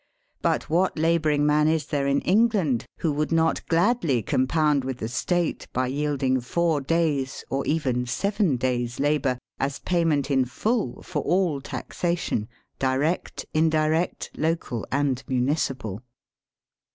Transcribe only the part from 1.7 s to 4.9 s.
there in England who would not gladly compound